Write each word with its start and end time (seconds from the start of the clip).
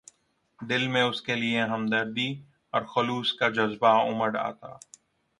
دل 0.59 0.87
میں 0.87 1.01
اس 1.03 1.21
کے 1.21 1.35
لیے 1.35 1.61
ہمدردی 1.63 2.29
اور 2.73 2.81
خلوص 2.85 3.33
کا 3.33 3.49
جذبہ 3.49 3.91
اُمڈ 4.01 4.37
آتا 4.37 4.71